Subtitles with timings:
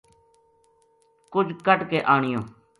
[1.33, 2.41] کجھ کڈھ کے آنیو